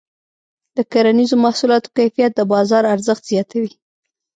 د 0.75 0.77
کرنیزو 0.91 1.35
محصولاتو 1.45 1.93
کیفیت 1.97 2.31
د 2.35 2.41
بازار 2.53 2.83
ارزښت 2.93 3.23
زیاتوي. 3.31 3.71